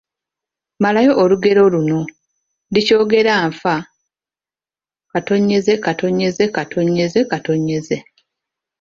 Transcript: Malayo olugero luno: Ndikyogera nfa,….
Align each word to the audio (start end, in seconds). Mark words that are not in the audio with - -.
Malayo 0.83 1.11
olugero 1.23 1.61
luno: 1.73 1.99
Ndikyogera 2.69 3.33
nfa,…. 3.49 3.75